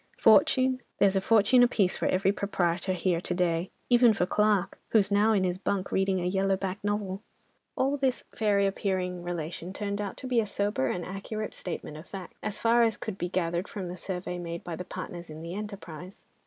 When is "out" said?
10.01-10.17